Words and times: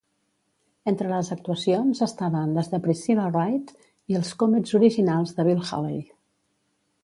Entre 0.91 1.09
les 1.11 1.29
actuacions 1.35 2.01
estaven 2.07 2.57
les 2.57 2.71
de 2.73 2.81
Priscilla 2.87 3.27
Wright 3.37 3.77
i 4.15 4.19
els 4.21 4.35
Comets 4.43 4.77
originals 4.83 5.39
de 5.41 5.49
Bill 5.51 5.63
Haley. 5.71 6.05